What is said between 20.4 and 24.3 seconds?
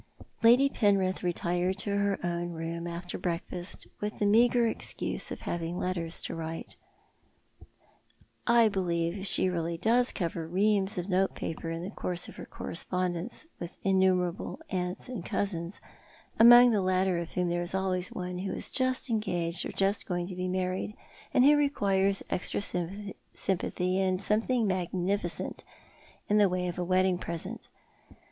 married, and who requires extra sympathy and